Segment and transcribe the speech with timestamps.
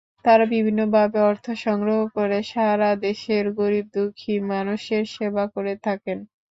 [0.25, 6.17] তাঁরা বিভিন্নভাবে অর্থ সংগ্রহ করে সারা দেশের গরিব-দুঃখী মানুষের সেবা করে থাকেন।